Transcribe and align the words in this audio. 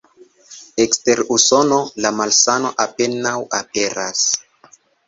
Ekster 0.85 1.21
Usono, 1.35 1.79
la 2.07 2.13
malsano 2.23 2.73
apenaŭ 2.87 3.39
aperas. 3.61 4.27